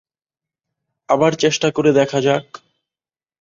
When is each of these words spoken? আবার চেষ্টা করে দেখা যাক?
আবার 1.09 1.31
চেষ্টা 1.35 1.67
করে 1.71 1.91
দেখা 1.91 2.19
যাক? 2.21 2.45